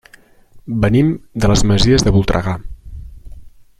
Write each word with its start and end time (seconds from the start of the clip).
Venim 0.85 1.11
de 1.43 1.51
les 1.51 1.63
Masies 1.73 2.07
de 2.07 2.15
Voltregà. 2.17 2.57